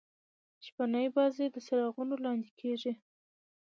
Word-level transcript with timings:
شپنۍ 0.65 1.05
بازۍ 1.15 1.47
د 1.51 1.57
څراغو 1.65 2.03
لانديکیږي. 2.23 2.93